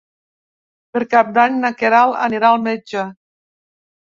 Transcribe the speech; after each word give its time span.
Per 0.95 1.01
Cap 1.11 1.29
d'Any 1.35 1.59
na 1.65 1.71
Queralt 1.81 2.17
anirà 2.29 2.51
al 2.57 2.61
metge. 2.71 3.05